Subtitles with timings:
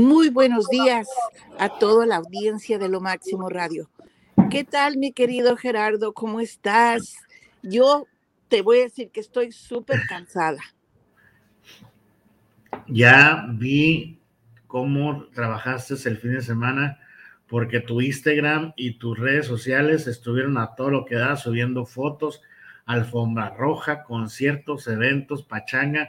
[0.00, 1.06] Muy buenos días
[1.58, 3.90] a toda la audiencia de Lo Máximo Radio.
[4.50, 6.14] ¿Qué tal, mi querido Gerardo?
[6.14, 7.18] ¿Cómo estás?
[7.62, 8.06] Yo
[8.48, 10.62] te voy a decir que estoy súper cansada.
[12.86, 14.18] Ya vi
[14.66, 16.98] cómo trabajaste el fin de semana,
[17.46, 22.40] porque tu Instagram y tus redes sociales estuvieron a todo lo que da, subiendo fotos,
[22.86, 26.08] alfombra roja, conciertos, eventos, pachanga,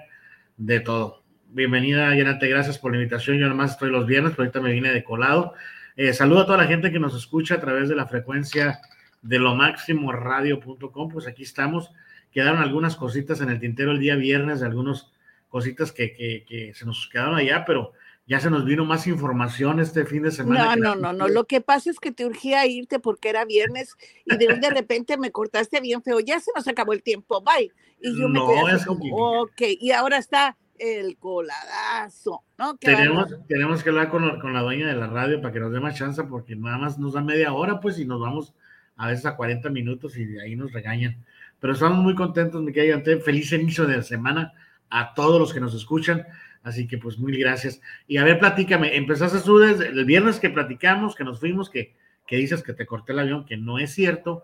[0.56, 1.21] de todo.
[1.54, 3.38] Bienvenida, Yanate, gracias por la invitación.
[3.38, 5.54] Yo nomás estoy los viernes, pero ahorita me vine de colado.
[5.98, 8.80] Eh, saludo a toda la gente que nos escucha a través de la frecuencia
[9.22, 11.10] de lo máximo radio.com.
[11.10, 11.92] Pues aquí estamos.
[12.32, 15.12] Quedaron algunas cositas en el tintero el día viernes, algunas
[15.50, 17.92] cositas que, que, se nos quedaron allá, pero
[18.26, 20.78] ya se nos vino más información este fin de semana.
[20.78, 21.28] No, no, no, no.
[21.28, 25.18] Lo que pasa es que te urgía irte porque era viernes y de, de repente
[25.18, 26.22] me cortaste bien feo.
[26.22, 27.44] Ya se nos acabó el tiempo.
[27.44, 27.74] Bye.
[28.00, 29.62] Y yo me quedé como, ok.
[29.82, 32.44] Y ahora está el coladazo.
[32.58, 32.76] ¿no?
[32.78, 35.80] Tenemos, tenemos que hablar con, con, la dueña de la radio para que nos dé
[35.80, 38.56] más chance, porque nada más nos da media hora, pues, y nos vamos
[38.96, 41.24] a veces a 40 minutos y de ahí nos regañan.
[41.60, 44.54] Pero estamos muy contentos, mi querida Feliz inicio de la semana
[44.90, 46.26] a todos los que nos escuchan.
[46.64, 47.80] Así que, pues, muy gracias.
[48.08, 51.96] Y a ver, platícame, empezaste tú desde el viernes que platicamos, que nos fuimos, que,
[52.26, 54.44] que dices que te corté el avión, que no es cierto.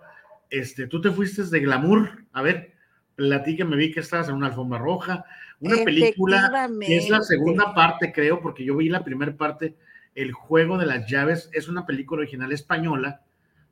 [0.52, 2.25] Este, tú te fuiste de glamour.
[2.31, 2.77] A ver,
[3.17, 5.25] platícame, vi que estabas en una alfombra roja,
[5.59, 9.75] una película que es la segunda parte, creo, porque yo vi la primera parte,
[10.13, 13.21] El juego de las llaves, es una película original española,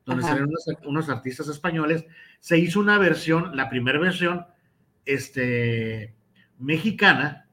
[0.04, 0.48] donde salen
[0.84, 2.04] unos, artistas españoles.
[2.40, 4.46] Se hizo una versión, la primera versión,
[5.04, 6.14] este,
[6.58, 7.48] mexicana,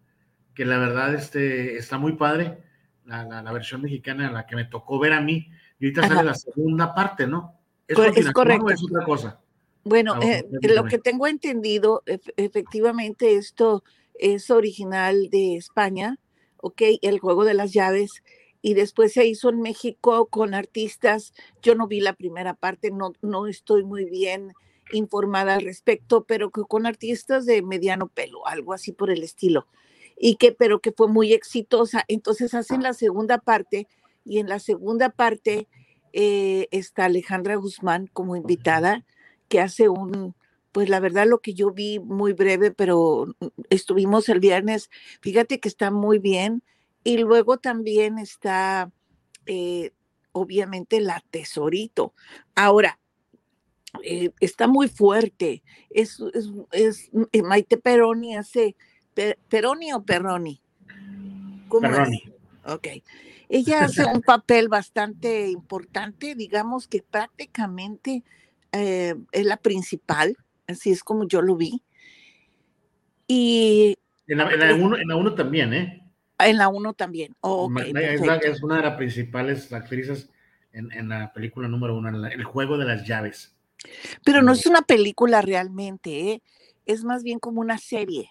[0.56, 2.58] que la verdad este, está muy padre,
[3.06, 5.48] la, versión mexicana, la que me tocó ver a mí,
[5.80, 7.60] y ahorita sale la segunda parte, ¿no?
[7.88, 8.70] ¿Es, es correcto.
[8.70, 9.43] es otra cosa?
[9.84, 12.04] Bueno, eh, lo que tengo entendido,
[12.38, 16.20] efectivamente, esto es original de España,
[16.58, 16.82] ¿ok?
[17.02, 18.24] El juego de las llaves.
[18.62, 21.34] Y después se hizo en México con artistas.
[21.62, 24.54] Yo no vi la primera parte, no, no estoy muy bien
[24.94, 29.68] informada al respecto, pero que con artistas de mediano pelo, algo así por el estilo.
[30.18, 32.06] Y que, pero que fue muy exitosa.
[32.08, 33.88] Entonces hacen la segunda parte
[34.24, 35.68] y en la segunda parte
[36.14, 39.04] eh, está Alejandra Guzmán como invitada,
[39.54, 40.34] que hace un,
[40.72, 44.90] pues la verdad lo que yo vi muy breve, pero mm, estuvimos el viernes,
[45.22, 46.64] fíjate que está muy bien.
[47.04, 48.90] Y luego también está,
[49.46, 49.92] eh,
[50.32, 52.16] obviamente, la tesorito.
[52.56, 52.98] Ahora,
[54.02, 55.62] eh, está muy fuerte.
[55.92, 56.20] Es,
[56.72, 58.76] es, eh, Maite Peroni hace,
[59.50, 60.62] Peroni o Perroni?
[61.68, 62.24] ¿Cómo Perroni.
[62.66, 62.88] Ok.
[63.50, 68.24] Ella hace un papel bastante importante, digamos que prácticamente
[68.74, 70.36] es la principal
[70.68, 71.82] así es como yo lo vi.
[73.28, 73.98] Y
[74.28, 74.46] en la
[74.76, 76.04] 1 en la, también, ¿eh?
[76.40, 77.36] En la 1 también.
[77.42, 80.30] es, una de las principales actrices
[80.72, 83.56] en, la película número uno, El juego de las llaves.
[84.24, 86.42] Pero no es una película realmente, ¿eh?
[86.86, 88.30] es más bien como una serie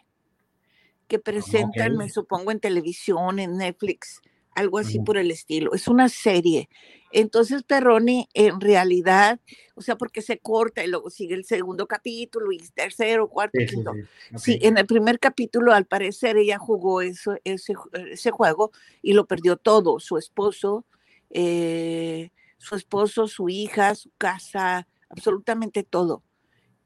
[1.09, 4.22] que presentan, me supongo, en televisión, en Netflix,
[4.55, 5.73] algo así por el estilo.
[5.75, 6.69] Es una serie
[7.13, 9.39] entonces Perroni en realidad,
[9.75, 13.93] o sea, porque se corta y luego sigue el segundo capítulo y tercero, cuarto, quinto.
[14.37, 17.75] Sí, en el primer capítulo al parecer ella jugó eso, ese,
[18.11, 20.87] ese juego y lo perdió todo, su esposo,
[21.31, 26.23] eh, su esposo, su hija, su casa, absolutamente todo.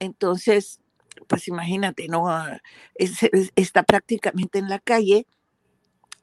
[0.01, 0.81] Entonces,
[1.29, 2.27] pues imagínate, ¿no?
[2.97, 5.27] está prácticamente en la calle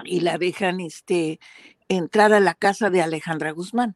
[0.06, 1.40] y la dejan este,
[1.88, 3.96] entrar a la casa de Alejandra Guzmán.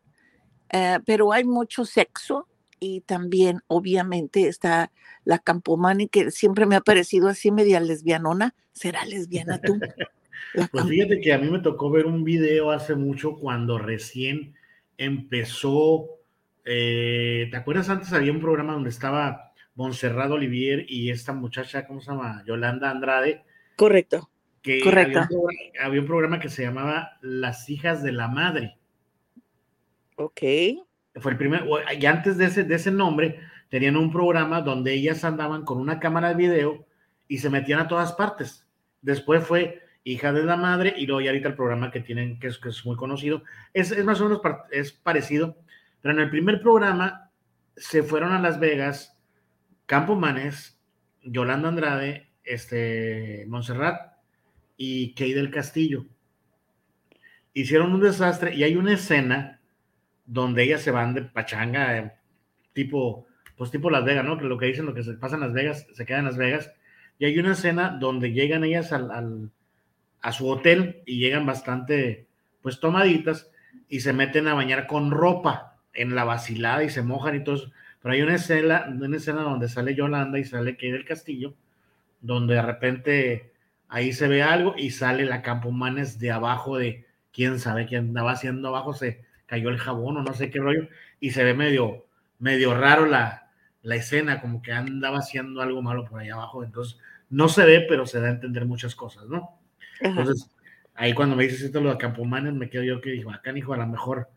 [0.71, 2.47] Eh, pero hay mucho sexo
[2.79, 4.91] y también obviamente está
[5.23, 8.53] la Campomani que siempre me ha parecido así media lesbianona.
[8.71, 9.79] ¿Será lesbiana tú?
[10.71, 14.55] pues fíjate que a mí me tocó ver un video hace mucho cuando recién
[14.97, 16.07] empezó.
[16.65, 22.01] Eh, ¿Te acuerdas antes había un programa donde estaba Monserrado Olivier y esta muchacha, ¿cómo
[22.01, 22.43] se llama?
[22.45, 23.43] Yolanda Andrade.
[23.75, 24.29] Correcto.
[24.83, 25.21] Correcto.
[25.81, 28.77] Había un, programa, que se llamaba Las hijas de la madre.
[30.15, 30.41] Ok.
[31.15, 31.63] Fue el primer,
[31.99, 35.99] y antes de ese, de ese nombre, tenían un programa donde ellas andaban con una
[35.99, 36.85] cámara de video
[37.27, 38.67] y se metían a todas partes.
[39.01, 42.47] Después fue Hija de la Madre y luego ya ahorita el programa que tienen, que
[42.47, 43.43] es, que es muy conocido,
[43.73, 44.41] es, es, más o menos
[44.71, 45.57] es parecido,
[46.01, 47.31] pero en el primer programa
[47.75, 49.17] se fueron a Las Vegas,
[49.85, 50.79] Campo Manes,
[51.23, 54.16] Yolanda Andrade, este, Montserrat
[54.77, 56.05] y Kay del Castillo.
[57.53, 59.59] Hicieron un desastre y hay una escena
[60.25, 62.11] donde ellas se van de pachanga, eh,
[62.73, 63.25] tipo,
[63.55, 64.37] pues tipo Las Vegas, ¿no?
[64.37, 66.37] Que lo que dicen, lo que se pasa en Las Vegas, se queda en Las
[66.37, 66.71] Vegas.
[67.17, 69.49] Y hay una escena donde llegan ellas al,
[70.21, 72.27] a su hotel y llegan bastante,
[72.61, 73.49] pues tomaditas
[73.89, 77.55] y se meten a bañar con ropa en la vacilada y se mojan y todo
[77.55, 77.71] eso.
[78.01, 81.55] Pero hay una escena, una escena donde sale Yolanda y sale Kay del Castillo,
[82.21, 83.51] donde de repente
[83.87, 88.31] ahí se ve algo y sale la Campomanes de abajo de quién sabe quién andaba
[88.31, 90.87] haciendo abajo, se cayó el jabón o no sé qué rollo,
[91.19, 92.05] y se ve medio,
[92.39, 93.51] medio raro la,
[93.81, 96.63] la escena, como que andaba haciendo algo malo por ahí abajo.
[96.63, 96.97] Entonces,
[97.29, 99.59] no se ve, pero se da a entender muchas cosas, ¿no?
[99.99, 100.49] Entonces,
[100.93, 103.73] ahí cuando me dices esto lo de Campomanes, me quedo yo que digo, acá, hijo,
[103.73, 104.29] a lo mejor.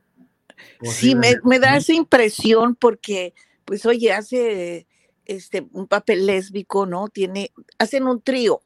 [0.82, 4.87] Sí, me, me, da esa impresión porque, pues, oye, hace
[5.25, 7.08] este un papel lésbico, ¿no?
[7.08, 8.62] Tiene, hacen un trío,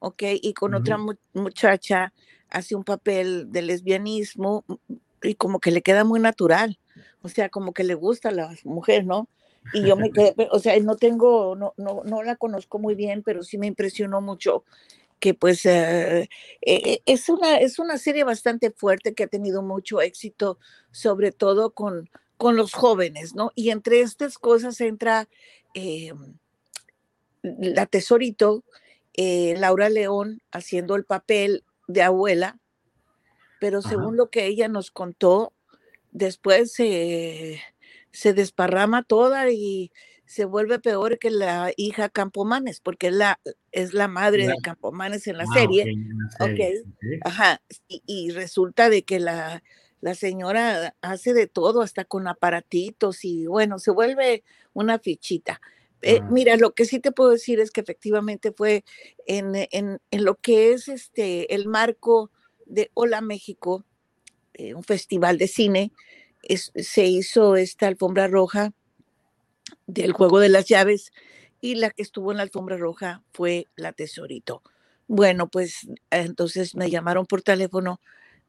[0.00, 0.22] ¿ok?
[0.42, 0.98] Y con otra
[1.32, 2.12] muchacha
[2.48, 4.64] hace un papel de lesbianismo
[5.22, 6.78] y como que le queda muy natural,
[7.22, 9.28] o sea, como que le gusta a la mujer, ¿no?
[9.72, 13.22] Y yo me quedé, o sea, no tengo, no, no, no la conozco muy bien,
[13.22, 14.64] pero sí me impresionó mucho
[15.20, 16.28] que pues eh,
[16.62, 20.58] eh, es, una, es una serie bastante fuerte que ha tenido mucho éxito,
[20.90, 22.08] sobre todo con,
[22.38, 23.52] con los jóvenes, ¿no?
[23.54, 25.28] Y entre estas cosas entra
[25.74, 26.14] eh,
[27.42, 28.64] la Tesorito,
[29.16, 32.58] Laura León haciendo el papel de abuela,
[33.60, 35.52] pero según lo que ella nos contó,
[36.12, 37.62] después se
[38.32, 39.92] desparrama toda y
[40.30, 43.40] se vuelve peor que la hija Campomanes, porque es la,
[43.72, 45.92] es la madre de Campomanes en la ah, serie.
[46.38, 46.84] Okay,
[47.24, 47.60] Ajá.
[47.88, 49.64] Y, resulta de que la,
[50.00, 55.60] la señora hace de todo, hasta con aparatitos, y bueno, se vuelve una fichita.
[56.02, 58.84] Eh, mira, lo que sí te puedo decir es que efectivamente fue
[59.26, 62.30] en, en, en lo que es este el marco
[62.66, 63.84] de Hola México,
[64.54, 65.92] eh, un festival de cine,
[66.74, 68.72] se hizo esta alfombra roja
[69.86, 71.12] del juego de las llaves
[71.60, 74.62] y la que estuvo en la alfombra roja fue la tesorito.
[75.06, 78.00] Bueno, pues entonces me llamaron por teléfono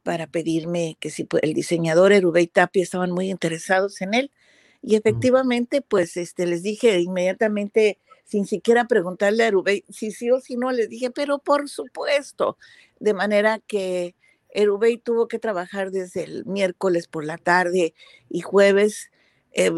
[0.03, 4.31] para pedirme que si el diseñador Erubey Tapia estaban muy interesados en él
[4.81, 10.39] y efectivamente pues este les dije inmediatamente sin siquiera preguntarle a Erubey si sí o
[10.39, 12.57] si no, les dije, pero por supuesto,
[12.99, 14.15] de manera que
[14.49, 17.93] Erubey tuvo que trabajar desde el miércoles por la tarde
[18.29, 19.11] y jueves
[19.51, 19.71] eh,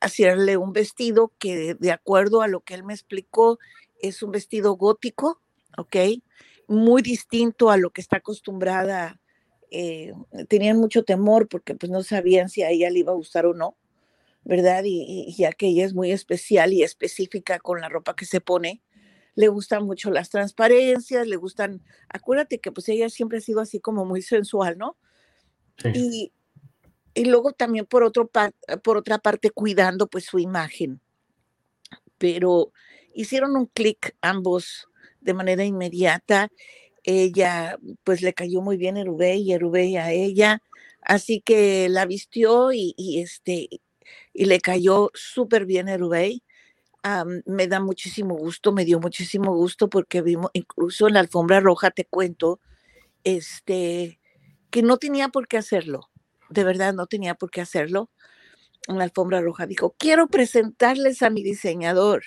[0.00, 3.58] hacerle un vestido que de acuerdo a lo que él me explicó
[4.00, 5.40] es un vestido gótico,
[5.76, 5.96] ¿ok?
[6.68, 9.20] Muy distinto a lo que está acostumbrada.
[9.70, 10.12] Eh,
[10.48, 13.54] tenían mucho temor porque pues no sabían si a ella le iba a gustar o
[13.54, 13.76] no,
[14.44, 14.82] ¿verdad?
[14.84, 18.82] Y, ya que ella es muy especial y específica con la ropa que se pone,
[19.34, 23.78] le gustan mucho las transparencias, le gustan, acuérdate que pues ella siempre ha sido así
[23.78, 24.96] como muy sensual, ¿no?
[25.94, 26.32] Y,
[27.14, 28.30] y luego también por, otro
[28.82, 31.00] por otra parte cuidando pues su imagen.
[32.16, 32.72] Pero
[33.14, 34.88] hicieron un clic ambos
[35.20, 36.50] de manera inmediata.
[37.04, 40.62] Ella pues le cayó muy bien Erubey y Erubey a ella,
[41.02, 43.68] así que la vistió y, este
[44.34, 46.42] y le cayó súper bien Erubey.
[47.46, 51.90] me da muchísimo gusto, me dio muchísimo gusto porque vimos incluso en la alfombra roja,
[51.90, 52.60] te cuento,
[53.24, 54.20] este,
[54.70, 56.10] que no tenía por qué hacerlo
[56.48, 58.10] de verdad no tenía por qué hacerlo,
[58.86, 62.24] en la alfombra roja dijo, quiero presentarles a mi diseñador.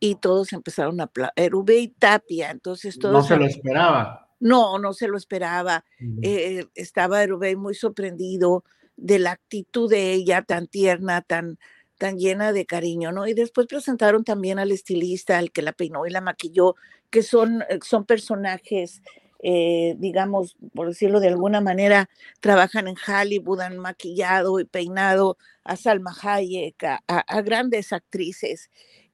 [0.00, 3.12] Y todos empezaron a aplaudir, Ubey Tapia, entonces todos...
[3.12, 4.28] No se lo esperaba.
[4.40, 5.84] No, no se lo esperaba.
[6.22, 8.64] Eh, estaba Erubey muy sorprendido
[8.96, 11.58] de la actitud de ella tan tierna, tan,
[11.98, 13.26] tan llena de cariño, ¿no?
[13.26, 16.76] Y después presentaron también al estilista, al que la peinó y la maquilló,
[17.10, 19.02] que son, eh, son personajes
[19.40, 25.76] eh, digamos, por decirlo de alguna manera, trabajan en Hollywood, han maquillado y peinado a
[25.76, 28.70] Salma Hayek, a, grandes actrices,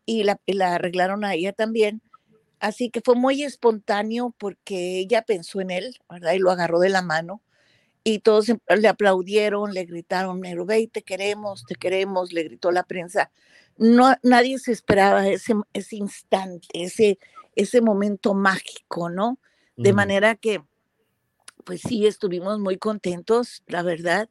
[0.06, 0.38] y la,
[0.75, 2.02] arreglaron a ella también.
[2.61, 6.32] Así que fue muy espontáneo porque ella pensó en él, ¿verdad?
[6.32, 7.42] Y lo agarró de la mano.
[8.04, 12.82] Y todos em, le aplaudieron, le gritaron, Nerubey, te queremos, te queremos, le gritó la
[12.84, 13.30] prensa.
[13.76, 17.18] No, nadie se esperaba ese, ese instante, ese,
[17.56, 19.38] ese momento mágico, ¿no?
[19.76, 20.62] De manera que,
[21.64, 24.28] pues sí, estuvimos muy contentos, la verdad.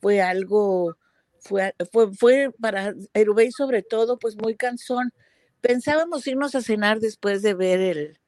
[0.00, 0.98] Fue algo,
[1.46, 5.12] fue, fue, fue para Erubey sobre todo, pues muy cansón.
[5.60, 8.18] Pensábamos irnos a cenar después de ver el,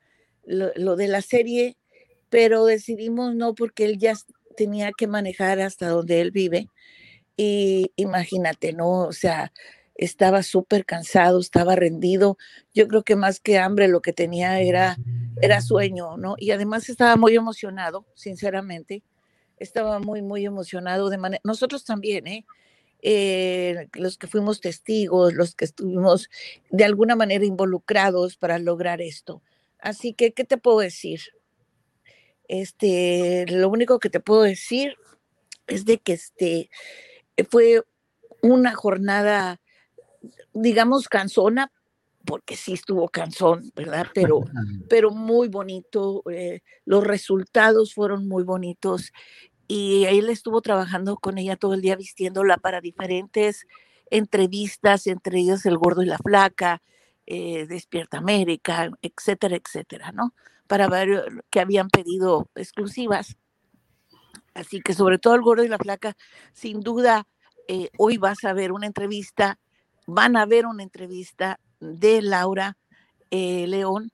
[0.44, 1.76] lo, de la serie,
[2.30, 4.14] pero decidimos no porque él ya
[4.56, 6.68] tenía que manejar hasta donde él vive.
[7.36, 9.02] Y imagínate, ¿no?
[9.02, 9.52] O sea,
[9.94, 12.36] estaba súper cansado, estaba rendido.
[12.74, 14.96] Yo creo que más que hambre lo que tenía era,
[15.40, 16.34] era sueño, ¿no?
[16.38, 19.02] Y además estaba muy emocionado, sinceramente.
[19.58, 21.40] Estaba muy, muy emocionado de manera...
[21.44, 22.44] Nosotros también, ¿eh?
[23.02, 23.88] ¿Eh?
[23.94, 26.28] los que fuimos testigos, los que estuvimos
[26.70, 29.42] de alguna manera involucrados para lograr esto.
[29.78, 31.20] Así que, ¿qué te puedo decir?
[32.48, 34.96] Este, lo único que te puedo decir
[35.66, 36.70] es de que este
[37.50, 37.82] fue
[38.42, 39.60] una jornada,
[40.54, 41.70] digamos, cansona,
[42.24, 44.06] porque sí estuvo cansón, ¿verdad?
[44.14, 44.40] Pero,
[44.88, 46.22] pero muy bonito.
[46.30, 49.12] Eh, los resultados fueron muy bonitos
[49.68, 53.66] y él estuvo trabajando con ella todo el día vistiéndola para diferentes
[54.10, 56.82] entrevistas, entre ellas El Gordo y la Flaca,
[57.26, 60.34] eh, Despierta América, etcétera, etcétera, ¿no?
[60.66, 63.36] Para ver que habían pedido exclusivas.
[64.54, 66.16] Así que sobre todo El Gordo y la Flaca,
[66.54, 67.26] sin duda,
[67.68, 69.58] eh, hoy vas a ver una entrevista,
[70.06, 72.78] van a ver una entrevista de Laura
[73.30, 74.10] eh, León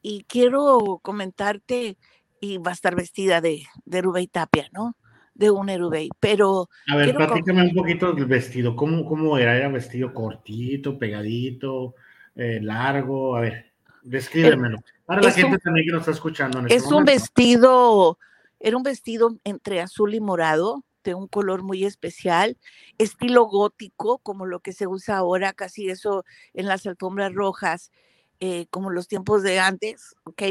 [0.00, 1.98] y quiero comentarte,
[2.44, 4.96] y va a estar vestida de, de y Tapia, ¿no?
[5.34, 6.68] De un Erubey, pero...
[6.88, 9.56] A ver, platícame un poquito del vestido, ¿cómo, cómo era?
[9.56, 11.94] ¿Era vestido cortito, pegadito,
[12.36, 13.36] eh, largo?
[13.36, 13.72] A ver,
[14.02, 14.78] descríbemelo.
[15.06, 16.60] Para la gente también que nos está escuchando.
[16.60, 18.18] En este es un vestido,
[18.60, 22.56] era un vestido entre azul y morado, de un color muy especial,
[22.98, 26.24] estilo gótico, como lo que se usa ahora, casi eso
[26.54, 27.92] en las alfombras rojas,
[28.40, 30.42] eh, como los tiempos de antes, ¿ok?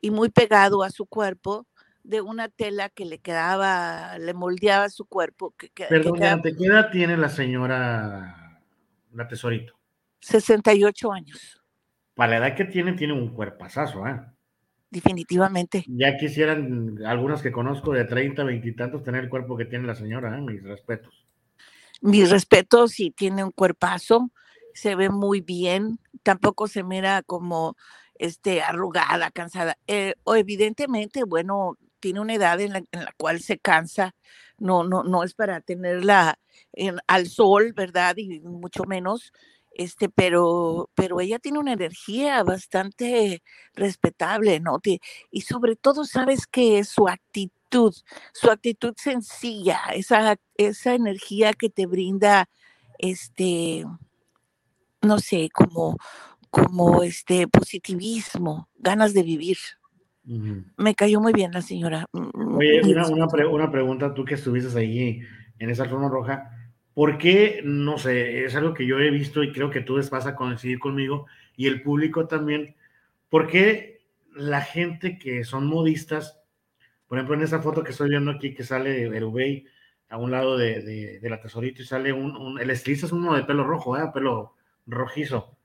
[0.00, 1.66] Y muy pegado a su cuerpo,
[2.04, 5.54] de una tela que le quedaba, le moldeaba su cuerpo.
[5.56, 8.60] Que, Perdón, ¿qué edad tiene la señora,
[9.12, 9.74] la tesorito?
[10.20, 11.60] 68 años.
[12.14, 14.20] Para la edad que tiene, tiene un cuerpazazo, ¿eh?
[14.92, 15.84] definitivamente.
[15.88, 19.86] Ya quisieran algunas que conozco de 30, 20 y tantos tener el cuerpo que tiene
[19.86, 20.40] la señora, ¿eh?
[20.42, 21.24] mis respetos.
[22.02, 24.30] Mis respetos, sí, tiene un cuerpazo,
[24.74, 27.76] se ve muy bien, tampoco se mira como
[28.16, 29.78] este, arrugada, cansada.
[29.86, 32.82] Eh, o evidentemente, bueno, tiene una edad en la,
[33.16, 34.14] cual se cansa,
[34.58, 36.38] no, no, no es para tenerla
[37.06, 38.16] al sol, ¿verdad?
[38.16, 39.32] Y mucho menos
[39.74, 43.42] este, pero, pero ella tiene una energía bastante
[43.74, 44.80] respetable, ¿no?
[45.30, 47.94] Y sobre todo, sabes que es su actitud,
[48.32, 52.48] su actitud sencilla, esa, esa energía que te brinda,
[52.98, 53.84] este,
[55.02, 55.96] no sé, como,
[56.50, 59.58] como este positivismo, ganas de vivir.
[60.76, 62.06] Me cayó muy bien la señora.
[62.12, 65.20] Mm, mm, Oye, una, una, una, pregunta, tú que estuviste ahí
[65.58, 66.48] en esa zona roja,
[66.94, 67.62] ¿Por qué?
[67.64, 70.78] No sé, es algo que yo he visto y creo que tú vas a coincidir
[70.78, 72.76] conmigo y el público también.
[73.30, 74.02] ¿Por qué
[74.34, 76.38] la gente que son modistas,
[77.06, 79.66] por ejemplo, en esa foto que estoy viendo aquí que sale Erubey
[80.10, 83.64] a un lado de, la tesorito y sale un, el estilista es uno de pelo
[83.64, 84.10] rojo, ¿eh?
[84.12, 84.56] pelo
[84.86, 85.56] rojizo.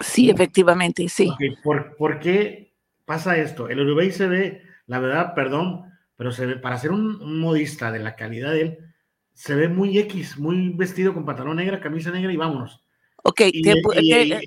[0.00, 1.32] Sí, efectivamente, sí.
[1.62, 2.72] ¿Por, qué
[3.04, 3.68] pasa esto?
[3.68, 5.84] El Erubey se ve, la verdad, perdón,
[6.16, 8.78] pero se ve, para ser un modista de la calidad de él,
[9.34, 12.84] se ve muy X, muy vestido con pantalón negra, camisa negra y vámonos.
[13.24, 13.42] Ok,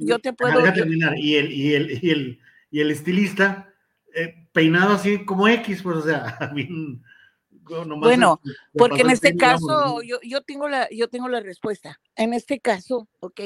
[0.02, 0.62] yo te puedo...
[0.74, 1.18] Terminar.
[1.18, 2.40] Y el, y el, y el,
[2.72, 3.74] y el estilista
[4.14, 6.38] eh, peinado así como X, pues o sea,
[8.00, 8.42] bueno,
[8.74, 12.00] porque en este caso yo, yo, tengo la, yo tengo la respuesta.
[12.16, 13.42] En este caso, ok,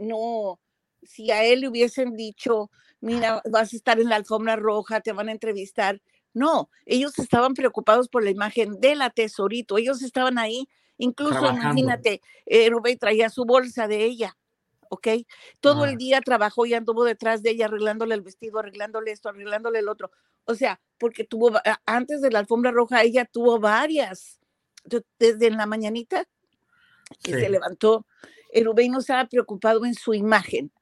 [0.00, 0.58] no,
[1.02, 5.12] si a él le hubiesen dicho, mira, vas a estar en la alfombra roja, te
[5.12, 6.00] van a entrevistar,
[6.32, 12.20] no, ellos estaban preocupados por la imagen de la tesorito, ellos estaban ahí, incluso imagínate,
[12.46, 14.36] eh, Rubén traía su bolsa de ella,
[14.88, 15.08] ¿ok?
[15.60, 19.80] Todo el día trabajó y anduvo detrás de ella arreglándole el vestido, arreglándole esto, arreglándole
[19.80, 20.10] el otro.
[20.44, 21.52] O sea, porque tuvo,
[21.86, 24.40] antes de la alfombra roja, ella tuvo varias,
[25.18, 26.24] desde en la mañanita
[27.22, 28.06] que se levantó,
[28.52, 30.72] el Rubén no estaba preocupado en su imagen,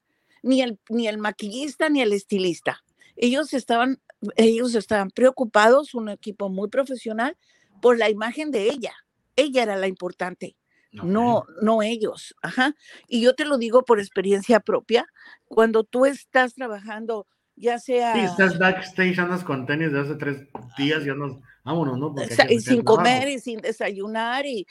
[0.43, 2.83] ni el, ni el maquillista ni el estilista.
[3.17, 4.01] Ellos estaban
[4.37, 7.37] ellos estaban preocupados, un equipo muy profesional,
[7.81, 8.93] por la imagen de ella.
[9.37, 10.57] Ella era la importante,
[10.91, 12.35] no, no ellos.
[12.43, 12.75] Ajá.
[13.07, 15.07] Y yo te lo digo por experiencia propia,
[15.47, 18.15] cuando tú estás trabajando, ya sea...
[18.15, 22.15] Sí, estás backstage, andas con tenis de hace tres días y andas, vámonos, ¿no?
[22.49, 24.67] y sin comer y sin desayunar y,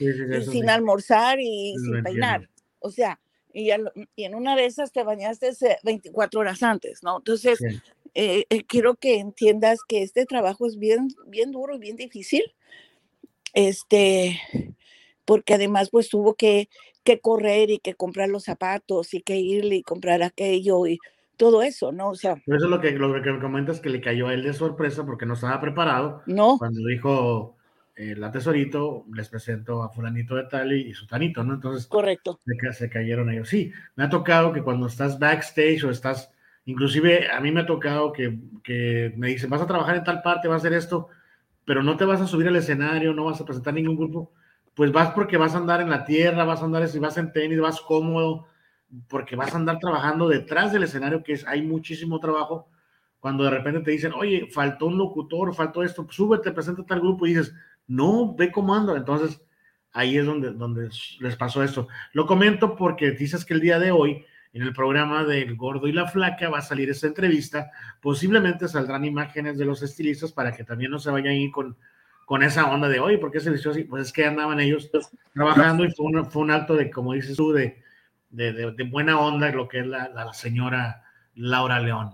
[0.51, 2.49] sin almorzar y sin peinar.
[2.79, 3.19] O sea,
[3.53, 5.51] y, en una de esas te bañaste
[5.83, 7.17] 24 horas antes, ¿no?
[7.17, 7.59] Entonces,
[8.13, 12.43] eh, eh, quiero que entiendas que este trabajo es bien, bien duro y bien difícil,
[13.53, 14.39] este,
[15.25, 16.69] porque además pues tuvo que,
[17.03, 20.99] que correr y que comprar los zapatos y que irle y comprar aquello y
[21.37, 22.09] todo eso, ¿no?
[22.09, 22.33] O sea.
[22.33, 25.05] eso es lo que, lo que me comentas que le cayó a él de sorpresa
[25.05, 26.21] porque no estaba preparado.
[26.27, 26.57] No.
[26.59, 27.56] Cuando dijo
[27.97, 31.55] la tesorito, les presento a fulanito de tal y, su tanito, ¿no?
[31.55, 31.87] Entonces.
[31.87, 32.39] Correcto.
[32.45, 33.49] Se, se cayeron ellos.
[33.49, 36.31] Sí, me ha tocado que cuando estás backstage o estás
[36.67, 40.49] Inclusive a mí me ha tocado que, me dicen, vas a trabajar en tal parte,
[40.49, 41.07] vas a hacer esto,
[41.63, 44.33] pero no te vas a subir al escenario, no vas a presentar ningún grupo,
[44.73, 47.31] pues vas porque vas a andar en la tierra, vas a andar, si vas en
[47.31, 48.47] tenis, vas cómodo,
[49.07, 52.67] porque vas a andar trabajando detrás del escenario, que es, hay muchísimo trabajo,
[53.21, 57.25] cuando de repente te dicen, oye, faltó un locutor, faltó esto, súbete, preséntate al grupo
[57.25, 57.55] y dices,
[57.87, 58.95] no, ve cómo ando.
[58.95, 59.41] Entonces,
[59.91, 60.89] ahí es donde, donde
[61.19, 61.87] les pasó esto.
[62.13, 65.91] Lo comento porque dices que el día de hoy, en el programa del Gordo y
[65.91, 67.71] la Flaca, va a salir esta entrevista.
[68.01, 71.77] Posiblemente saldrán imágenes de los estilistas para que también no se vayan ahí con,
[72.25, 73.83] con esa onda de, oye, ¿por qué se vistió así?
[73.83, 74.91] Pues es que andaban ellos
[75.33, 77.81] trabajando y fue un, fue un acto de, como dices tú, de,
[78.29, 81.03] de, de, buena onda lo que es la, la señora
[81.35, 82.11] Laura León.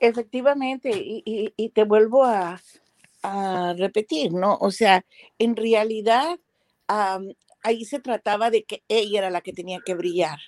[0.00, 2.60] Efectivamente, y, y, te vuelvo a,
[3.22, 4.56] a, repetir, ¿no?
[4.60, 5.04] O sea,
[5.38, 6.38] en realidad
[7.62, 10.38] ahí se trataba de que ella era la que tenía que brillar,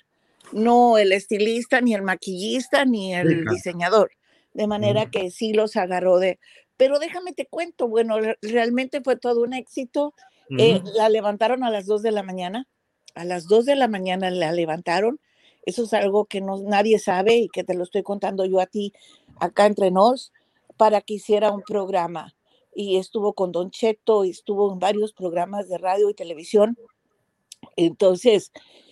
[0.51, 4.11] no el estilista, ni el maquillista, ni el diseñador.
[4.53, 6.39] De manera que sí los agarró de...
[6.75, 10.13] Pero déjame te cuento, bueno, realmente fue todo un éxito.
[10.57, 12.67] Eh, la levantaron a las dos de la mañana.
[13.13, 15.19] A las dos de la mañana la levantaron
[15.65, 18.65] eso es algo que no, nadie sabe y que te lo estoy contando yo a
[18.65, 18.93] ti
[19.39, 20.31] acá entre nos
[20.77, 22.33] para que hiciera un programa.
[22.73, 26.77] Y estuvo con Don Cheto, y estuvo en varios programas de radio y televisión.
[27.75, 28.51] Entonces,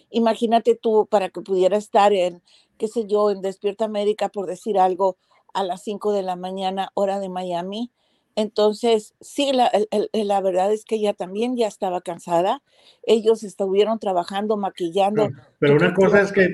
[0.09, 2.41] imagínate tú para que pudiera estar en,
[2.77, 5.17] qué sé yo, en Despierta América, por decir algo,
[5.53, 7.91] a las 5 de la mañana, hora de Miami,
[8.39, 9.69] entonces, sí, la,
[10.13, 12.63] la, verdad es que ella también ya estaba cansada.
[13.03, 15.29] Ellos estuvieron trabajando, maquillando.
[15.59, 16.53] pero una cosa es que,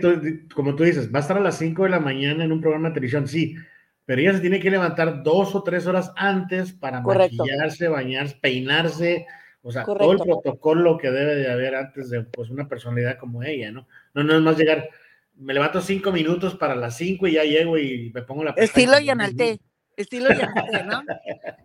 [0.55, 2.87] como tú dices, va a estar a las 5 de la mañana en un programa
[2.87, 3.55] de televisión, sí,
[4.05, 9.25] pero ella se tiene que levantar dos o tres horas antes para maquillarse, bañarse, peinarse,
[9.61, 13.43] o sea, todo el protocolo que debe de haber antes de pues, una personalidad como
[13.43, 13.87] ella, ¿no?
[14.13, 14.89] No, no es más llegar,
[15.35, 18.51] me levanto cinco minutos para las cinco y ya llego y me pongo la...
[18.51, 19.59] Estilo Yanalté
[19.97, 21.03] estilo llamate, ¿no?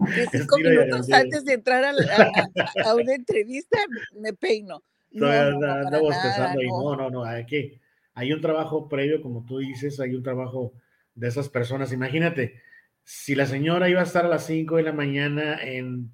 [0.06, 3.78] Que cinco minutos antes de entrar a, una entrevista
[4.20, 4.82] me peino.
[5.12, 7.80] No, no, no, no, no, no, aquí
[8.14, 10.73] hay un trabajo previo, como tú dices, hay un trabajo
[11.14, 11.93] de esas personas.
[11.93, 12.61] Imagínate,
[13.04, 16.13] si la señora iba a estar a las 5 de la mañana en,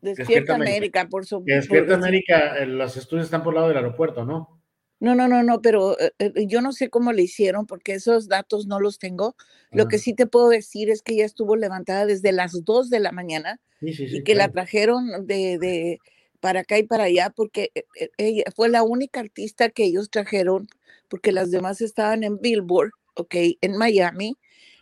[0.00, 1.54] Despierta, América, por supuesto.
[1.54, 4.62] Despierta América, eh, los estudios están por el lado del aeropuerto, ¿no?
[4.98, 8.28] No, no, no, no, pero eh, eh, yo no sé cómo le hicieron porque esos
[8.28, 9.36] datos no los tengo.
[9.72, 13.00] Lo que sí te puedo decir es que ella estuvo levantada desde las 2 de
[13.00, 15.98] la mañana y que la trajeron de, de,
[16.40, 17.72] para acá y para allá porque
[18.16, 20.68] ella fue la única artista que ellos trajeron
[21.08, 24.36] porque las demás estaban en Billboard, ok, en Miami,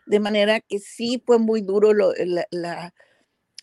[0.06, 2.12] de manera que sí fue muy duro lo,
[2.50, 2.94] la,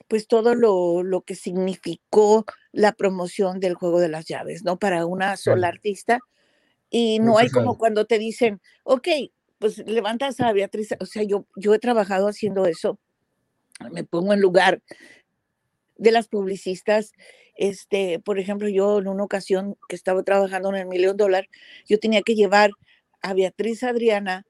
[0.07, 4.79] pues todo lo, lo, que significó la promoción del juego de las llaves, ¿no?
[4.79, 6.19] Para una sola artista
[6.89, 9.07] y no hay como cuando te dicen, ok,
[9.59, 10.89] pues levantas a Beatriz.
[10.99, 12.99] O sea, yo, yo he trabajado haciendo eso.
[13.91, 14.81] Me pongo en lugar
[15.95, 17.13] de las publicistas.
[17.55, 21.47] Este, por ejemplo, yo en una ocasión que estaba trabajando en el Millón Dólar,
[21.87, 22.71] yo tenía que llevar
[23.21, 24.45] a Beatriz Adriana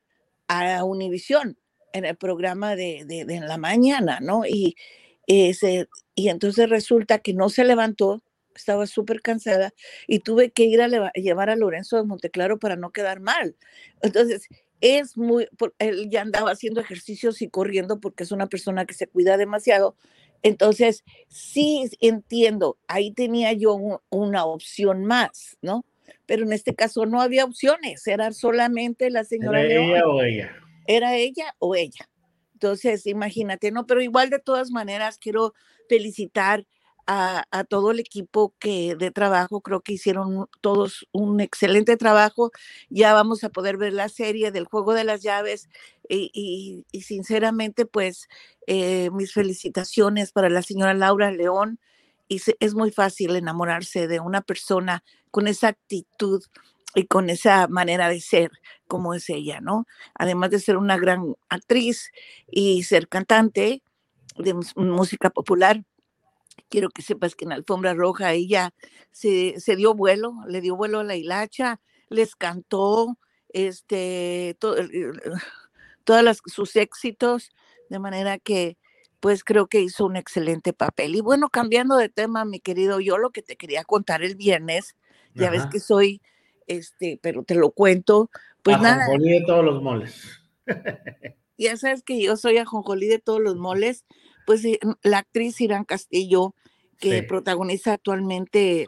[0.51, 1.57] a Univisión
[1.93, 4.45] en el programa de, de, de la mañana, ¿no?
[4.45, 4.75] Y,
[5.27, 8.21] ese, y entonces resulta que no se levantó
[8.55, 9.73] estaba súper cansada
[10.07, 13.55] y tuve que ir a llevar a Lorenzo de Monteclaro para no quedar mal.
[14.01, 14.47] Entonces,
[14.81, 15.47] es muy,
[15.79, 19.95] él ya andaba haciendo ejercicios y corriendo porque es una persona que se cuida demasiado.
[20.43, 23.77] Entonces, sí entiendo, ahí tenía yo
[24.09, 25.85] una opción más, ¿no?
[26.31, 29.63] Pero en este caso no había opciones, era solamente la señora.
[29.63, 30.51] ¿Era ella o ella?
[30.87, 32.09] Era ella o ella.
[32.53, 33.85] Entonces, imagínate, ¿no?
[33.85, 35.53] Pero igual de todas maneras quiero
[35.89, 36.65] felicitar
[37.05, 42.51] a, todo el equipo que de trabajo, creo que hicieron todos un excelente trabajo.
[42.89, 45.67] Ya vamos a poder ver la serie del juego de las llaves
[46.07, 48.29] y, sinceramente, pues
[48.67, 51.77] eh, mis felicitaciones para la señora Laura León.
[52.31, 56.41] Y es muy fácil enamorarse de una persona con esa actitud
[56.95, 58.51] y con esa manera de ser
[58.87, 59.85] como es ella, ¿no?
[60.15, 62.09] Además de ser una gran actriz
[62.49, 63.83] y ser cantante
[64.37, 65.83] de música popular,
[66.69, 68.73] quiero que sepas que en Alfombra Roja ella
[69.11, 73.17] se, dio vuelo, le dio vuelo a la hilacha, les cantó
[73.49, 77.51] este, todos sus éxitos,
[77.89, 78.77] de manera que
[79.21, 81.15] pues creo que hizo un excelente papel.
[81.15, 84.95] Y bueno, cambiando de tema, mi querido, yo lo que te quería contar el viernes,
[85.33, 86.21] ya ves que soy,
[86.67, 88.29] este, pero te lo cuento,
[88.63, 89.03] pues nada.
[89.03, 90.41] Ajonjolí de todos los moles.
[91.57, 94.03] ya sabes que yo soy ajonjolí de todos los moles
[94.45, 96.55] pues eh, la actriz Irán Castillo,
[96.97, 98.85] que protagoniza actualmente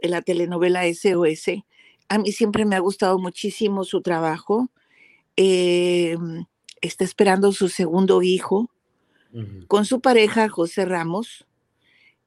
[0.00, 1.62] la telenovela SOS,
[2.08, 4.70] a mí siempre me ha gustado muchísimo su trabajo.
[5.36, 6.16] Eh,
[6.80, 8.70] está esperando su segundo hijo
[9.68, 11.46] con su pareja José Ramos.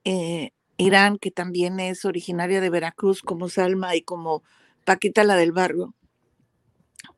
[0.03, 4.43] Eh, Irán, que también es originaria de Veracruz como Salma y como
[4.85, 5.93] Paquita la del Barrio,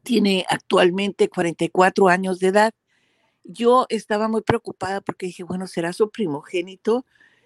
[0.04, 2.74] tiene actualmente 44 años de edad
[3.46, 7.06] yo estaba muy preocupada porque dije, bueno, será su primogénito.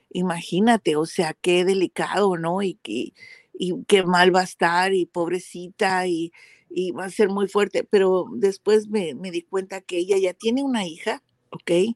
[0.09, 2.63] Imagínate, o sea, qué delicado, ¿no?
[2.63, 3.13] Y, y,
[3.53, 6.31] y qué mal va a estar y pobrecita y,
[6.69, 7.83] y va a ser muy fuerte.
[7.83, 11.95] Pero después me, me, di cuenta que ella ya tiene una hija, ¿ok?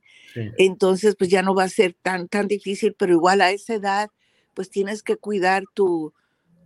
[0.57, 4.09] Entonces, pues ya no va a ser tan, tan difícil, pero igual a esa edad,
[4.53, 6.13] pues tienes que cuidar tu,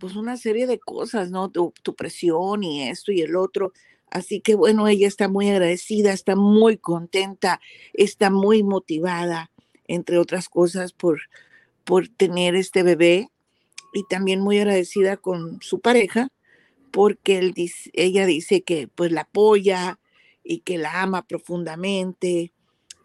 [0.00, 1.50] pues una serie de cosas, ¿no?
[1.50, 3.72] Tu, tu presión y esto y el otro.
[4.10, 7.60] Así que bueno, ella está muy agradecida, está muy contenta,
[7.92, 9.50] está muy motivada,
[9.86, 11.20] entre otras cosas, por,
[11.84, 13.28] por tener este bebé
[13.92, 16.30] y también muy agradecida con su pareja
[16.90, 19.98] porque él dice, ella dice que pues la apoya
[20.42, 22.52] y que la ama profundamente.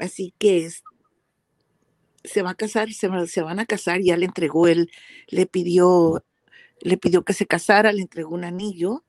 [0.04, 0.84] Así que es,
[2.26, 4.92] se va a casar, se, se, van a casar, ya le entregó él,
[5.30, 6.26] le pidió,
[6.82, 9.06] le pidió que se casara, le entregó un anillo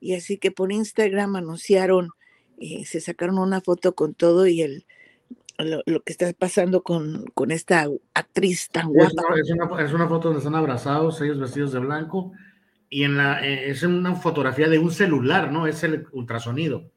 [0.00, 2.10] y así que por Instagram anunciaron,
[2.58, 4.86] eh, se sacaron una foto con todo y el,
[5.58, 9.22] lo, que está pasando con, con, esta actriz tan guapa.
[9.36, 12.32] Es una, es una, foto donde están abrazados, ellos vestidos de blanco,
[12.88, 15.66] y en la, eh, es una fotografía de un celular, ¿no?
[15.66, 16.90] Es el ultrasonido.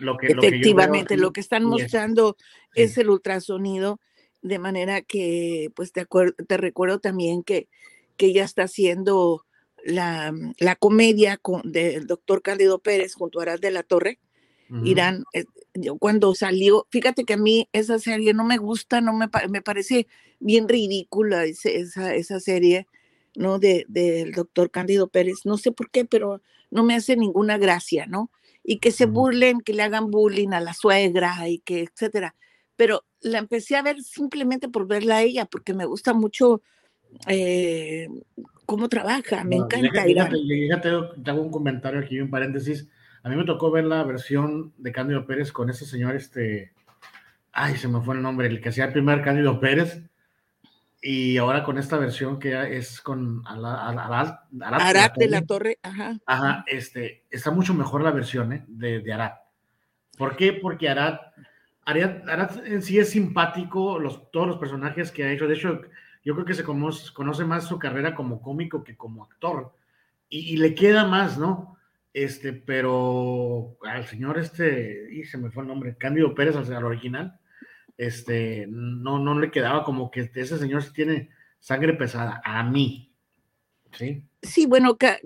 [0.00, 2.36] Lo que, Efectivamente, lo que, están mostrando
[2.74, 4.00] es, el ultrasonido,
[4.42, 6.06] de manera que, pues te,
[6.46, 7.68] te recuerdo también que,
[8.16, 9.44] que ella está haciendo
[9.84, 14.18] la, la comedia con, del doctor Cándido Pérez junto a Arad de la Torre.
[14.84, 15.46] Irán, eh,
[15.98, 20.06] cuando salió, fíjate que a mí esa serie no me gusta, no me, me parece
[20.38, 22.86] bien ridícula esa, esa serie,
[23.34, 23.58] ¿no?
[23.58, 28.06] De, del doctor Cándido Pérez, no sé por qué, pero no me hace ninguna gracia,
[28.06, 28.30] ¿no?
[28.62, 32.34] Y que se burlen, que le hagan bullying a la suegra y que, etcétera.
[32.76, 36.62] Pero la empecé a ver simplemente por verla a ella, porque me gusta mucho
[37.26, 38.08] eh,
[38.66, 40.04] cómo trabaja, me encanta.
[40.04, 40.90] Fíjate,
[41.22, 42.88] te hago un comentario aquí, un paréntesis.
[43.22, 46.72] A mí me tocó ver la versión de Cándido Pérez con ese señor, este,
[47.52, 50.02] ay, se me fue el nombre, el que hacía el primer Cándido Pérez,
[51.02, 54.34] y ahora con esta versión que es con Arad,
[55.16, 56.18] de la Torre, ajá.
[56.26, 58.64] Ajá, este, está mucho mejor la versión ¿eh?
[58.68, 59.32] de, de Arad.
[60.18, 60.52] ¿Por qué?
[60.52, 61.18] Porque Arad,
[61.86, 65.80] Arad, en sí es simpático, los, todos los personajes que ha hecho, de hecho,
[66.22, 69.72] yo creo que se conoce, más su carrera como cómico que como actor.
[70.28, 71.76] Y, le queda más, ¿no?
[72.12, 77.39] Este, pero al señor este, y se me fue el nombre, Cándido Pérez, al, original,
[78.00, 83.14] este, no, no le quedaba como que ese señor tiene sangre pesada, a mí.
[83.92, 84.24] Sí.
[84.40, 85.18] Sí, bueno, cada,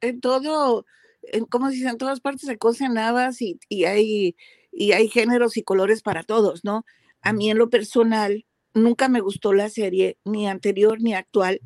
[0.00, 0.84] en todo,
[1.22, 4.34] en, como dicen, en todas partes se cosen habas y, y, hay,
[4.72, 6.84] y hay géneros y colores para todos, ¿no?
[7.22, 11.60] A mí en lo personal, nunca me gustó la serie, ni anterior ni actual,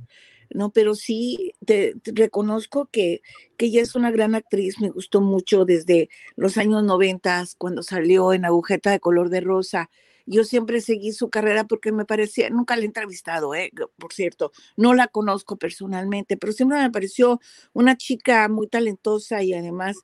[0.54, 0.70] ¿no?
[0.70, 3.22] Pero sí te, reconozco que,
[3.56, 8.32] que, ella es una gran actriz, me gustó mucho desde los años noventas, cuando salió
[8.32, 9.90] en Agujeta de color de rosa.
[10.26, 13.70] Yo siempre seguí su carrera porque me parecía, nunca la he entrevistado, ¿eh?
[13.98, 17.40] por cierto, no la conozco personalmente, pero siempre me pareció
[17.72, 19.96] una chica muy talentosa y además,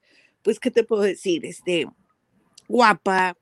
[0.42, 1.46] pues, ¿qué te puedo decir?
[1.46, 1.86] Este,
[2.66, 3.36] guapa,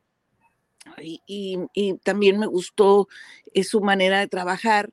[1.02, 3.08] y, también me gustó
[3.52, 4.90] eh, su manera de trabajar.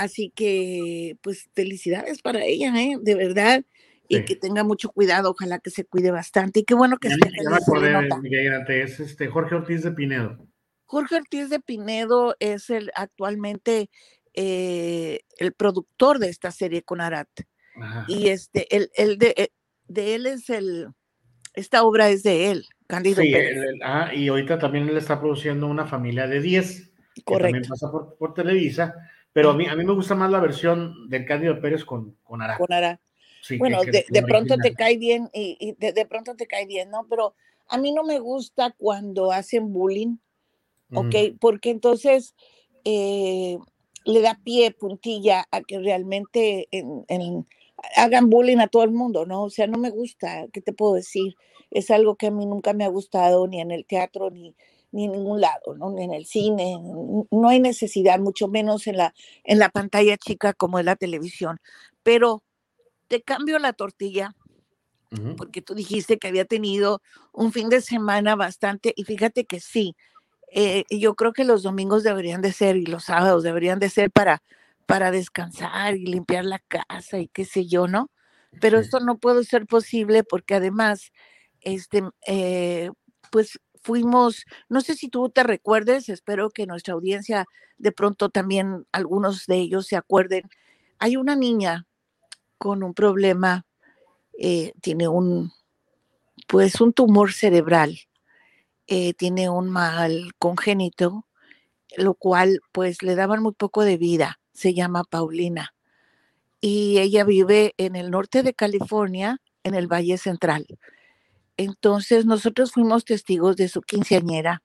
[0.00, 2.96] Así que, pues, felicidades para ella, ¿eh?
[3.00, 3.64] de verdad.
[4.08, 6.60] Y que tenga mucho cuidado, ojalá que se cuide bastante.
[6.60, 10.48] Y qué bueno que esté es este Jorge Ortiz de Pinedo.
[10.84, 13.88] Jorge Ortiz de Pinedo es el actualmente
[14.34, 17.28] eh, el productor de esta serie con Arat.
[18.08, 19.48] Y este, el, el de, eh,
[19.86, 20.88] de él es el,
[21.54, 22.66] esta obra es de él.
[22.86, 23.32] Cándido sí,
[23.84, 26.90] ah, y ahorita también él está produciendo una familia de 10.
[27.24, 27.24] Correcto.
[27.24, 28.94] Que también pasa por, Televisa.
[29.32, 32.42] Pero a mí, a mí me gusta más la versión de Cándido Pérez con, con
[32.42, 32.58] Ara.
[32.58, 33.00] Con Ara.
[33.58, 37.06] bueno, de, de pronto te cae bien y, de, de, pronto te cae bien, ¿no?
[37.08, 37.34] Pero
[37.68, 40.16] a mí no me gusta cuando hacen bullying,
[40.92, 41.14] ¿ok?
[41.40, 42.34] Porque entonces
[42.84, 43.58] eh,
[44.04, 47.46] le da pie, puntilla a que realmente en, en,
[47.96, 49.44] hagan bullying a todo el mundo, ¿no?
[49.44, 51.36] O sea, no me gusta, ¿qué te puedo decir?
[51.70, 54.54] es algo que a mí nunca me ha gustado, ni en el teatro, ni,
[54.92, 55.90] ni en ningún lado, ¿no?
[55.90, 56.78] ni en el cine.
[57.30, 61.58] No hay necesidad, mucho menos en la, en la pantalla chica como es la televisión.
[62.02, 62.42] Pero
[63.08, 64.34] te cambio la tortilla,
[65.36, 69.96] porque tú dijiste que había tenido un fin de semana bastante, y fíjate que sí,
[70.52, 74.10] eh, yo creo que los domingos deberían de ser y los sábados deberían de ser
[74.10, 74.42] para,
[74.86, 78.10] para descansar y limpiar la casa y qué sé yo, ¿no?
[78.60, 81.12] Pero esto no puede ser posible porque además
[81.60, 82.90] este, eh,
[83.30, 87.46] pues fuimos, no sé si tú te recuerdes, espero que nuestra audiencia
[87.78, 90.42] de pronto también algunos de ellos se acuerden.
[90.98, 91.86] Hay una niña
[92.58, 93.66] con un problema,
[94.38, 95.52] eh, tiene un,
[96.46, 97.98] pues un tumor cerebral
[98.92, 101.24] eh, tiene un mal congénito,
[101.96, 104.40] lo cual pues le daban muy poco de vida.
[104.52, 105.74] Se llama Paulina.
[106.60, 110.66] Y ella vive en el norte de California, en el Valle Central.
[111.62, 114.62] Entonces nosotros fuimos testigos de su quinceañera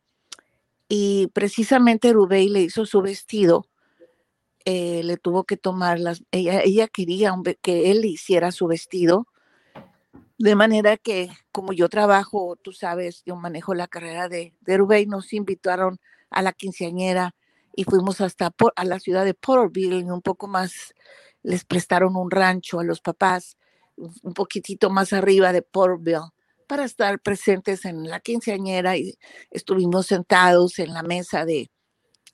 [0.87, 3.67] y precisamente Rubey le hizo su vestido.
[4.63, 9.27] Eh, le tuvo que tomar las, ella, ella quería que él hiciera su vestido
[10.37, 15.09] de manera que, como yo trabajo, tú sabes, yo manejo la carrera de, de Rubén,
[15.09, 17.35] nos invitaron a la quinceañera
[17.75, 20.93] y fuimos hasta por, a la ciudad de Porterville, y un poco más,
[21.43, 23.57] les prestaron un rancho a los papás,
[23.95, 26.31] un poquitito más arriba de Porterville,
[26.67, 29.17] para estar presentes en la quinceañera y
[29.51, 31.71] estuvimos sentados en la mesa de,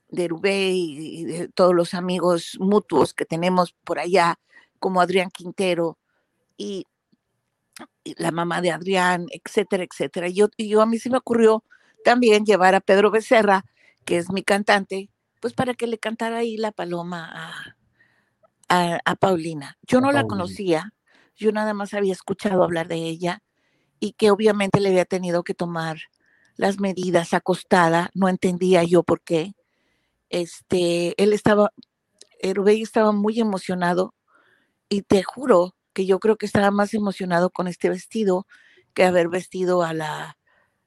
[0.09, 4.39] de Rubén y de todos los amigos mutuos que tenemos por allá,
[4.79, 5.97] como Adrián Quintero,
[6.57, 6.85] y
[8.17, 10.27] la mamá de Adrián, etcétera, etcétera.
[10.29, 11.63] Yo, y yo a mí se me ocurrió
[12.03, 13.65] también llevar a Pedro Becerra,
[14.05, 17.29] que es mi cantante, pues para que le cantara ahí la paloma
[18.69, 19.77] a, a, Paulina.
[19.83, 20.93] Yo no la conocía,
[21.35, 23.41] yo nada más había escuchado hablar de ella
[24.01, 25.99] y que obviamente le había tenido que tomar
[26.57, 29.53] las medidas acostada, no entendía yo por qué.
[30.29, 31.71] Este, él estaba,
[32.43, 34.15] Rubén estaba muy emocionado
[34.89, 38.47] y te juro que yo creo que estaba más emocionado con este vestido
[38.93, 40.37] que haber vestido a la,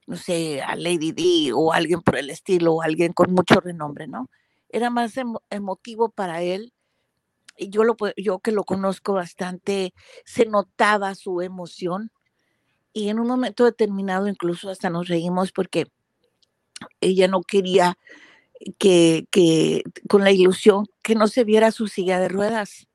[0.06, 4.08] no sé, a Lady D o alguien por el estilo, o alguien con mucho renombre,
[4.08, 4.28] ¿no?
[4.68, 5.14] Era más
[5.50, 6.72] emotivo para él.
[7.56, 12.10] Y yo, lo, yo que lo conozco bastante, se notaba su emoción.
[12.94, 15.88] Y en un momento determinado incluso hasta nos reímos porque
[17.02, 17.98] ella no quería
[18.78, 19.26] que,
[20.08, 22.86] con la ilusión que no se viera su silla de ruedas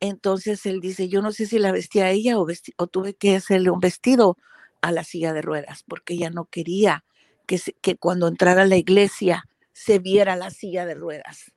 [0.00, 2.46] entonces él dice, yo no sé si la vestía ella o,
[2.86, 4.36] tuve que hacerle un vestido
[4.82, 7.04] a la silla de ruedas, porque ella no quería
[7.46, 11.52] que, que cuando entrara a la iglesia se viera la silla de ruedas.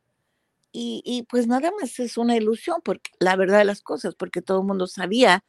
[0.71, 4.41] Y, y, pues nada más es una ilusión, porque la verdad de las cosas, porque
[4.41, 5.43] todo el mundo sabía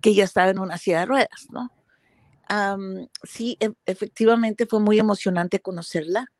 [0.00, 1.70] que ella estaba en una silla de ruedas, ¿no?
[3.24, 6.30] sí, e, efectivamente fue muy emocionante conocerla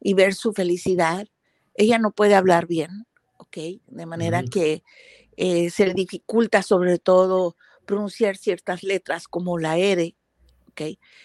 [0.00, 1.28] y ver su felicidad.
[1.74, 3.56] Ella no puede hablar bien, ¿ok?
[3.86, 4.82] De manera que
[5.36, 10.14] eh, se le dificulta sobre todo pronunciar ciertas letras como la R,
[10.70, 10.80] ¿ok?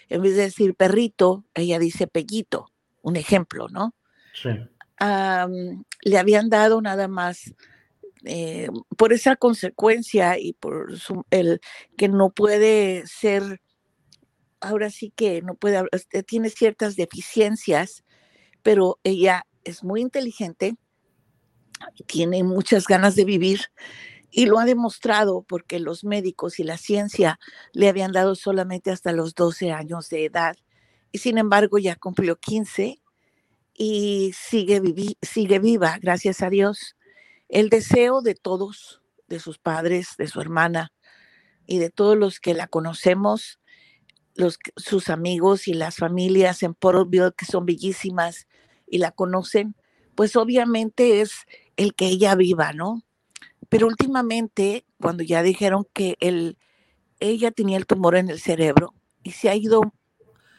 [0.08, 2.70] En vez de decir perrito, ella dice pellito,
[3.02, 3.94] un ejemplo, ¿no?
[4.34, 4.50] Sí.
[6.02, 7.54] le habían dado nada más
[8.24, 10.88] eh, por esa consecuencia y por
[11.30, 11.60] el
[11.96, 13.60] que no puede ser,
[14.60, 18.04] ahora sí que no puede, este, tiene ciertas deficiencias,
[18.62, 20.76] pero ella es muy inteligente,
[22.06, 23.60] tiene muchas ganas de vivir
[24.30, 27.38] y lo ha demostrado porque los médicos y la ciencia
[27.72, 30.56] le habían dado solamente hasta los 12 años de edad
[31.12, 33.00] y sin embargo ya cumplió 15
[33.74, 34.82] y sigue,
[35.22, 36.96] sigue viva, gracias a Dios.
[37.48, 40.92] El deseo de todos, de sus padres, de su hermana
[41.66, 43.60] y de todos los que la conocemos,
[44.76, 48.46] sus amigos y las familias en Porterville que son bellísimas
[48.86, 49.74] y la conocen,
[50.14, 51.32] pues obviamente es
[51.76, 53.02] el que ella viva, ¿no?
[53.68, 56.16] Pero últimamente, cuando ya dijeron que
[57.20, 59.92] ella tenía el tumor en el cerebro y se ha ido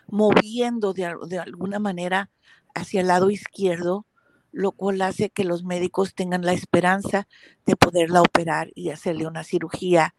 [0.08, 2.30] moviendo de, de alguna manera
[2.76, 4.06] hacia el lado izquierdo,
[4.52, 7.28] lo cual hace que los médicos tengan la esperanza
[7.66, 10.16] de poderla operar y hacerle una cirugía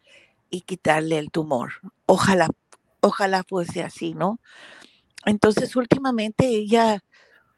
[0.49, 1.73] y quitarle el tumor.
[2.05, 2.49] Ojalá,
[3.01, 4.39] ojalá fuese así, ¿no?
[5.25, 7.03] Entonces, últimamente ella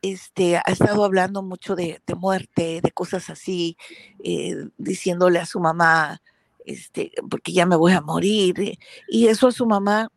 [0.02, 3.78] este, ha estado hablando mucho de, muerte, de cosas así,
[4.24, 6.22] eh, diciéndole a su mamá,
[6.66, 8.78] este, porque ya me voy a morir.
[9.08, 10.10] Y eso a su mamá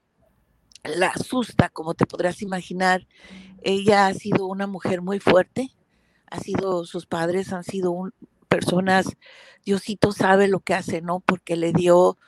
[0.85, 3.07] la asusta, como te podrás imaginar.
[3.63, 5.71] Ella ha sido una mujer muy fuerte,
[6.31, 8.11] ha sido, sus padres han sido
[8.49, 9.07] personas,
[9.65, 11.21] Diosito sabe lo que hace, ¿no?
[11.21, 12.19] Porque le dio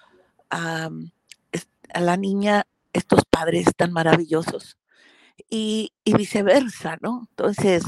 [0.50, 0.90] a
[2.00, 4.78] la niña estos padres tan maravillosos
[5.50, 7.26] y, viceversa, ¿no?
[7.30, 7.84] Entonces,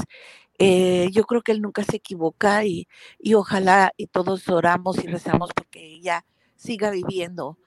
[0.59, 2.87] eh, yo creo que él nunca se equivoca y,
[3.19, 7.57] y, ojalá y todos oramos y rezamos porque ella siga viviendo.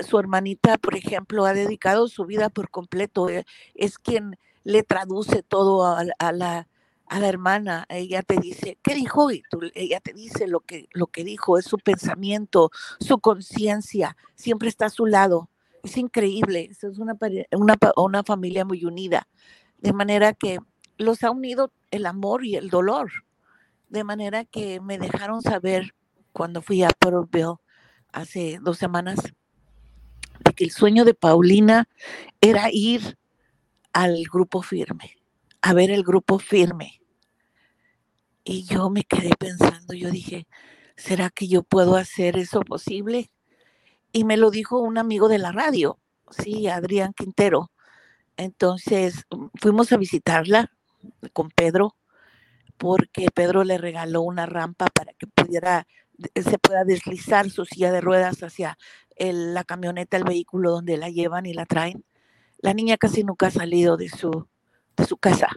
[0.00, 3.28] Su hermanita, por ejemplo, ha dedicado su vida por completo.
[3.28, 3.44] Eh,
[3.74, 6.68] es quien le traduce todo a, la,
[7.08, 7.86] a la hermana.
[7.88, 9.30] Ella te dice, ¿qué dijo?
[9.30, 9.42] Y
[9.74, 14.86] ella te dice lo que, lo que dijo, es su pensamiento, su conciencia, siempre está
[14.86, 15.48] a su lado
[15.86, 17.16] es increíble, es una,
[17.52, 19.28] una, una familia muy unida,
[19.78, 20.58] de manera que
[20.98, 23.10] los ha unido el amor y el dolor,
[23.88, 25.94] de manera que me dejaron saber
[26.32, 27.56] cuando fui a Porterville
[28.12, 29.18] hace dos semanas
[30.44, 31.88] de que el sueño de Paulina
[32.40, 33.16] era ir
[33.92, 35.16] al grupo firme,
[35.66, 37.00] a ver el grupo firme.
[38.44, 40.46] Y yo me quedé pensando, yo dije,
[40.94, 43.32] ¿será que yo puedo hacer eso posible?
[44.12, 45.98] Y me lo dijo un amigo de la radio,
[46.30, 47.72] sí, Adrián Quintero.
[48.36, 49.24] Entonces
[49.60, 50.70] fuimos a visitarla
[51.32, 51.96] con Pedro,
[52.76, 55.88] porque Pedro le regaló una rampa para que pudiera,
[56.36, 58.78] se pueda deslizar su silla de ruedas hacia
[59.18, 62.04] la camioneta, el vehículo donde la llevan y la traen.
[62.58, 64.46] La niña casi nunca ha salido de su,
[64.96, 65.48] de su casa.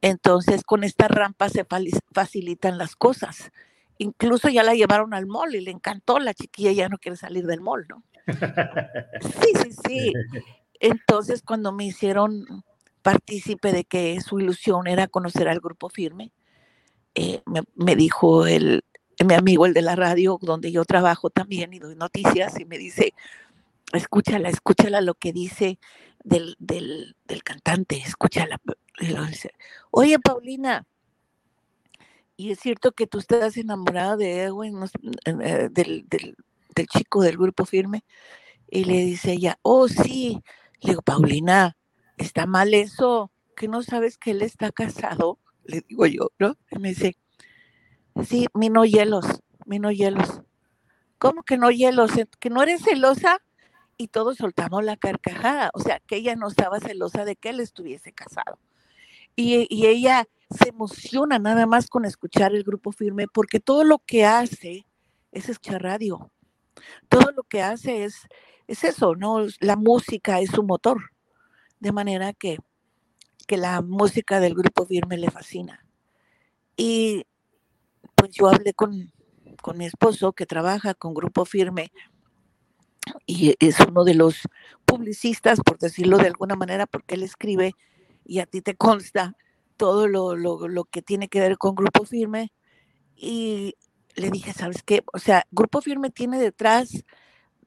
[0.00, 1.66] Entonces, con esta rampa se
[2.12, 3.50] facilitan las cosas.
[3.98, 6.18] Incluso ya la llevaron al mall y le encantó.
[6.18, 8.02] La chiquilla ya no quiere salir del mall, ¿no?
[9.20, 10.12] Sí, sí, sí.
[10.80, 12.44] Entonces, cuando me hicieron
[13.02, 16.32] partícipe de que su ilusión era conocer al grupo firme,
[17.14, 17.42] eh,
[17.74, 18.82] me, dijo el,
[19.24, 22.76] mi amigo, el de la radio, donde yo trabajo también y doy noticias, y me
[22.76, 23.14] dice,
[23.92, 25.78] escúchala, escúchala lo que dice
[26.24, 28.60] del, del, cantante, escúchala.
[29.90, 30.86] Oye, Paulina,
[32.36, 34.80] y es cierto que tú estás enamorada de Edwin,
[35.26, 36.36] eh, del, del,
[36.74, 38.04] del, chico del grupo firme.
[38.68, 40.42] Y le dice ella, oh, sí.
[40.80, 41.76] Le digo, Paulina,
[42.16, 45.38] está mal eso, que no sabes que él está casado.
[45.64, 46.56] Le digo yo, ¿no?
[46.70, 47.16] Y me dice,
[48.26, 49.26] sí, mi no hielos,
[49.66, 50.42] mi no hielos.
[51.18, 52.10] ¿Cómo que no hielos?
[52.40, 53.40] ¿Que no eres celosa?
[53.96, 55.70] Y todos soltamos la carcajada.
[55.74, 58.58] O sea, que ella no estaba celosa de que él estuviese casado.
[59.36, 63.98] Y, y ella se emociona nada más con escuchar el grupo firme, porque todo lo
[63.98, 64.86] que hace
[65.32, 66.30] es escuchar radio.
[67.08, 68.26] Todo lo que hace es,
[68.66, 69.46] es eso, ¿no?
[69.60, 71.10] La música es su motor.
[71.80, 72.58] De manera que,
[73.46, 75.84] que la música del grupo firme le fascina.
[76.76, 77.26] Y
[78.14, 79.12] pues yo hablé con,
[79.60, 81.92] con mi esposo que trabaja con grupo firme
[83.26, 84.40] y es uno de los
[84.84, 87.74] publicistas, por decirlo de alguna manera, porque él escribe
[88.24, 89.36] y a ti te consta
[89.76, 92.52] todo lo, que tiene que ver con Grupo Firme.
[93.16, 93.74] Y
[94.14, 95.02] le dije, ¿sabes qué?
[95.12, 97.04] O sea, Grupo Firme tiene detrás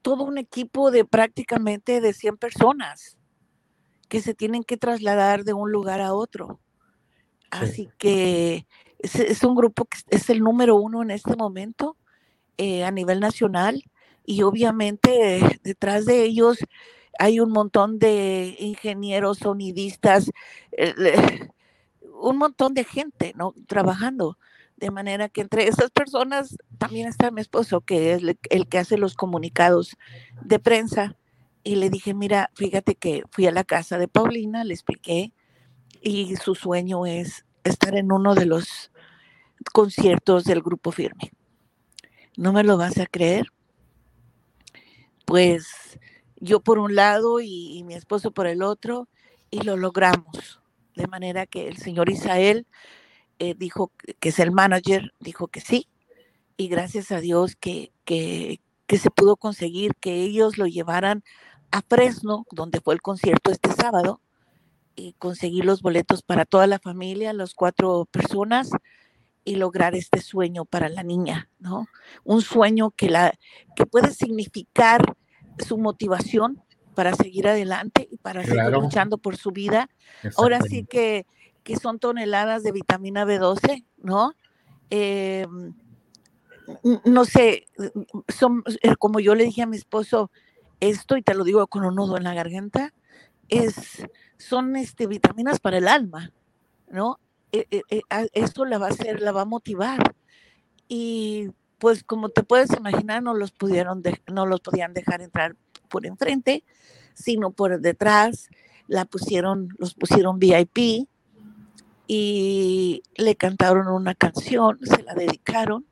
[0.02, 3.18] todo un equipo de prácticamente de 100 personas
[4.08, 6.60] que se tienen que trasladar de un lugar a otro.
[7.50, 8.66] Así que
[8.98, 11.96] es, un grupo que es el número uno en este momento
[12.56, 13.82] eh, a nivel nacional
[14.28, 16.58] y obviamente detrás de ellos
[17.18, 20.30] hay un montón de ingenieros, sonidistas,
[20.72, 21.48] eh,
[22.20, 23.54] un montón de gente, ¿no?
[23.66, 24.38] Trabajando.
[24.76, 28.98] De manera que entre esas personas también está mi esposo, que es el que hace
[28.98, 29.96] los comunicados
[30.42, 31.16] de prensa.
[31.64, 35.32] Y le dije, mira, fíjate que fui a la casa de Paulina, le expliqué,
[36.02, 38.92] y su sueño es estar en uno de los
[39.72, 41.32] conciertos del grupo firme.
[42.36, 43.46] ¿No me lo vas a creer?
[45.28, 45.98] Pues
[46.36, 49.08] yo por un lado y, mi esposo por el otro,
[49.50, 50.62] y lo logramos.
[50.96, 52.66] De manera que el señor Isael
[53.38, 55.86] eh, dijo que es el manager, dijo que sí,
[56.56, 61.22] y gracias a Dios que, que, se pudo conseguir que ellos lo llevaran
[61.72, 64.22] a Fresno, donde fue el concierto este sábado,
[64.96, 68.70] y conseguir los boletos para toda la familia, las cuatro personas,
[69.48, 71.86] y lograr este sueño para la niña, ¿no?
[72.22, 73.32] Un sueño que, la,
[73.74, 75.16] que puede significar
[75.66, 76.62] su motivación
[76.94, 79.88] para seguir adelante y para seguir luchando por su vida.
[80.36, 81.24] Ahora sí que,
[81.62, 84.34] que, son toneladas de vitamina B12, ¿no?
[84.90, 85.46] Eh,
[87.06, 87.66] no sé,
[88.28, 90.30] son, eh, como yo le dije a mi esposo,
[90.80, 92.92] esto, y te lo digo con un nudo en la garganta,
[93.48, 94.06] es,
[94.36, 96.32] son este, vitaminas para el alma,
[96.90, 97.18] ¿no?
[97.52, 97.82] Eh,
[98.32, 100.14] esto la va a hacer, la va a motivar.
[100.88, 105.56] Y pues como te puedes imaginar, no los pudieron, no los podían dejar entrar
[105.88, 106.64] por enfrente,
[107.14, 108.48] sino por detrás.
[108.86, 111.08] La pusieron, los pusieron VIP
[112.06, 115.86] y le cantaron una canción, se la dedicaron.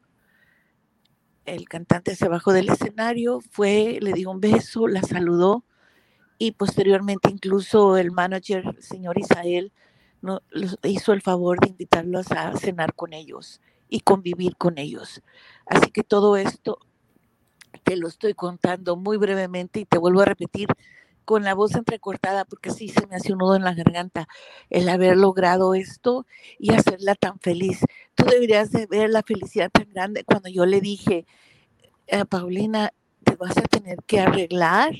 [1.45, 5.65] El cantante se bajó del escenario, fue, le dio un beso, la saludó
[6.39, 9.73] y posteriormente incluso el manager, el señor Isael,
[10.27, 10.43] no,
[10.83, 15.23] hizo el favor de invitarlos a cenar con ellos y convivir con ellos.
[15.67, 16.79] Así que todo esto
[17.85, 20.69] te lo estoy contando muy brevemente y te vuelvo a repetir
[21.25, 24.29] con la voz entrecortada porque sí se me hace un nudo en la garganta
[24.71, 26.27] el haber logrado esto
[26.59, 27.81] y hacerla tan feliz.
[28.15, 31.27] Tú deberías de ver la felicidad tan grande cuando yo le dije,
[32.11, 32.93] a Paulina,
[33.25, 34.95] te vas a tener que arreglar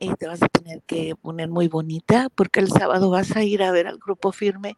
[0.00, 3.62] y te vas a tener que poner muy bonita porque el sábado vas a ir
[3.62, 4.76] a ver al grupo firme.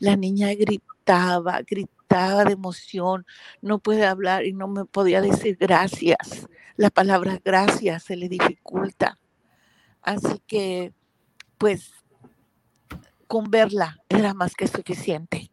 [0.00, 3.24] La niña gritaba, gritaba de emoción,
[3.62, 9.18] no puede hablar y no me podía decir gracias la palabra gracias se le dificulta.
[10.02, 10.92] Así que,
[11.58, 11.92] pues,
[13.26, 15.50] con verla era más que suficiente.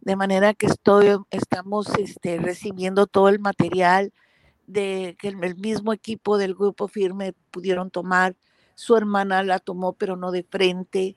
[0.00, 4.12] De manera que estoy, estamos este, recibiendo todo el material
[4.66, 8.36] de que el mismo equipo del grupo firme pudieron tomar.
[8.74, 11.16] Su hermana la tomó, pero no de frente,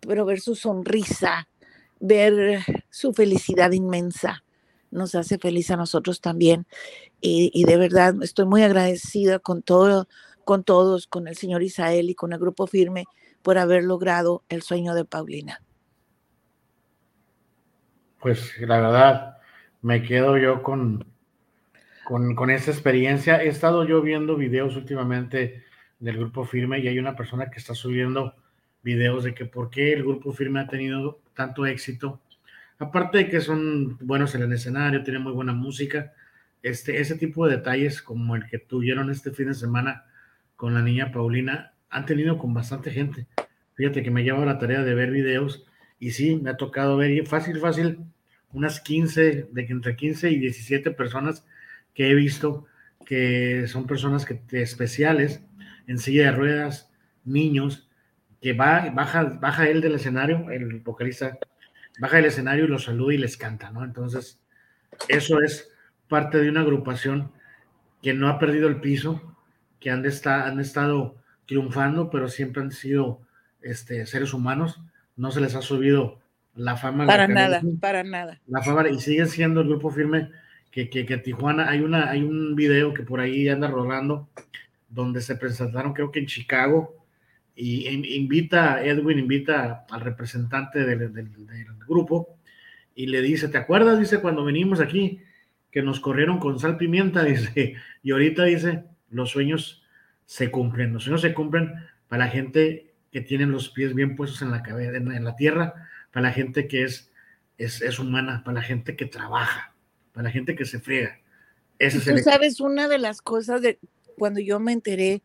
[0.00, 1.48] pero ver su sonrisa,
[1.98, 4.44] ver su felicidad inmensa,
[4.90, 6.66] nos hace feliz a nosotros también.
[7.20, 10.08] Y, de verdad estoy muy agradecida con todo,
[10.44, 13.04] con todos, con el señor Isael y con el grupo firme
[13.42, 15.60] por haber logrado el sueño de Paulina.
[18.20, 19.38] Pues la verdad,
[19.82, 21.06] me quedo yo con,
[22.04, 23.42] con, esta experiencia.
[23.42, 25.62] He estado yo viendo videos últimamente
[26.00, 28.34] del grupo firme y hay una persona que está subiendo
[28.82, 32.20] videos de que por qué el grupo firme ha tenido tanto éxito.
[32.78, 36.12] Aparte de que son buenos en el escenario, tienen muy buena música,
[36.62, 40.04] este, ese tipo de detalles como el que tuvieron este fin de semana
[40.56, 43.26] con la niña Paulina, han tenido con bastante gente.
[43.74, 45.66] Fíjate que me lleva la tarea de ver videos
[45.98, 47.98] y sí, me ha tocado ver fácil, fácil,
[48.52, 51.46] unas 15, de entre 15 y 17 personas
[51.94, 52.66] que he visto
[53.04, 55.42] que son personas que, especiales
[55.90, 56.88] en silla de ruedas,
[57.24, 57.88] niños,
[58.40, 61.36] que va, baja, baja él del escenario, el vocalista
[61.98, 63.84] baja del escenario y los saluda y les canta, ¿no?
[63.84, 64.40] Entonces,
[65.08, 65.68] eso es
[66.06, 67.32] parte de una agrupación
[68.02, 69.36] que no ha perdido el piso,
[69.80, 71.16] que han, han estado
[71.46, 73.20] triunfando, pero siempre han sido
[73.60, 74.80] este, seres humanos,
[75.16, 76.20] no se les ha subido
[76.54, 77.04] la fama.
[77.04, 78.40] Para nada, para nada.
[78.46, 80.30] La fama, y siguen siendo el grupo firme
[80.70, 84.28] que, que, que, Tijuana, hay, una, hay un video que por ahí anda rodando,
[84.90, 87.00] donde se presentaron creo que en Chicago,
[87.54, 91.10] y invita, Edwin invita al representante del,
[91.86, 92.38] grupo
[92.94, 93.98] y le dice, ¿te acuerdas?
[93.98, 95.20] Dice, cuando venimos aquí,
[95.70, 99.82] que nos corrieron con sal pimienta, dice, y ahorita dice, los sueños
[100.24, 101.74] se cumplen, los sueños se cumplen
[102.08, 105.74] para la gente que tiene los pies bien puestos en la cabeza, en, la tierra,
[106.12, 107.12] para la gente que es,
[107.58, 109.74] es, humana, para la gente que trabaja,
[110.12, 111.18] para la gente que se friega.
[111.78, 113.78] Ese Tú sabes, una de las cosas de
[114.20, 115.22] cuando yo me enteré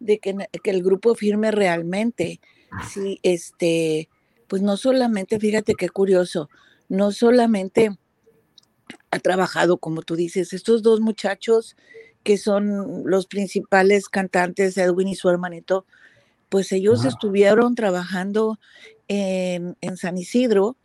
[0.00, 2.42] de que, el grupo firme realmente,
[2.92, 4.10] sí, este,
[4.48, 6.50] pues no solamente, fíjate qué curioso,
[6.90, 7.96] no solamente
[9.10, 11.74] ha trabajado, como tú dices, estos dos muchachos
[12.22, 15.86] que son los principales cantantes, Edwin y su hermanito,
[16.50, 18.60] pues ellos estuvieron trabajando
[19.08, 20.76] en, en, San Isidro,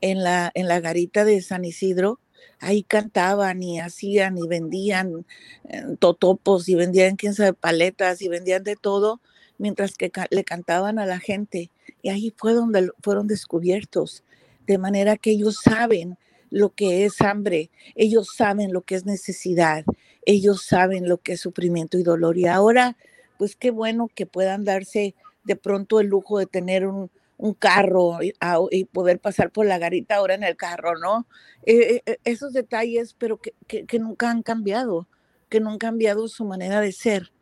[0.00, 2.18] en la, en la garita de San Isidro,
[2.60, 5.26] ahí cantaban y hacían y vendían
[5.68, 9.20] eh, totopos y vendían quién sabe paletas y vendían de todo
[9.58, 11.70] mientras que le cantaban a la gente.
[12.02, 14.24] Y ahí fue donde fueron descubiertos
[14.66, 16.16] de manera que ellos saben
[16.50, 19.84] lo que es hambre, ellos saben lo que es necesidad,
[20.24, 22.38] ellos saben lo que es sufrimiento y dolor.
[22.38, 22.96] Y ahora
[23.38, 25.14] pues qué bueno que puedan darse
[25.44, 30.16] de pronto el lujo de tener un, un carro y, poder pasar por la garita
[30.16, 31.26] ahora en el carro, ¿no?
[31.66, 35.08] Eh, eh, esos detalles, pero que, nunca han cambiado,
[35.48, 37.32] que no han cambiado su manera de ser,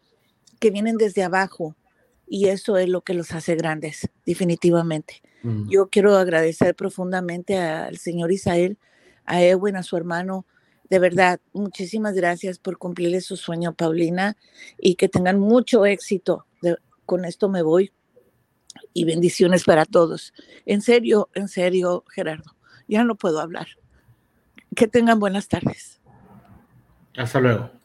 [0.59, 1.77] que vienen desde abajo.
[2.27, 5.21] Y eso es lo que los hace grandes, definitivamente.
[5.43, 5.69] Mm.
[5.69, 8.79] Yo quiero agradecer profundamente al señor Isael,
[9.27, 10.47] a Edwin, a su hermano.
[10.89, 14.37] De verdad, muchísimas gracias por cumplirle su sueño, Paulina,
[14.79, 16.47] y que tengan mucho éxito.
[17.05, 17.93] con esto me voy
[18.95, 20.33] y bendiciones para todos.
[20.67, 22.57] En serio, en serio, Gerardo,
[22.89, 23.69] ya no puedo hablar.
[24.75, 26.01] Que tengan buenas tardes.
[27.17, 27.82] Hasta luego.